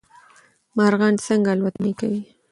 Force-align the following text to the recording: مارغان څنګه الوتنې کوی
مارغان 0.77 1.15
څنګه 1.27 1.49
الوتنې 1.53 1.91
کوی 1.99 2.21